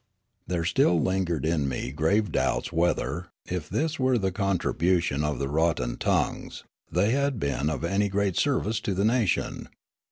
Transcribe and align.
There 0.47 0.65
still 0.65 0.99
lingered 0.99 1.45
in 1.45 1.69
me 1.69 1.91
grave 1.91 2.31
doubts 2.31 2.71
whether, 2.73 3.27
it 3.45 3.65
this 3.69 3.99
were 3.99 4.17
the 4.17 4.31
contribution 4.31 5.23
of 5.23 5.37
the 5.37 5.47
rotten 5.47 5.97
tongues, 5.97 6.63
they 6.91 7.11
had 7.11 7.39
been 7.39 7.69
of 7.69 7.81
anj' 7.81 8.09
great 8.09 8.35
service 8.35 8.79
to 8.79 8.95
the 8.95 9.05
nation. 9.05 9.69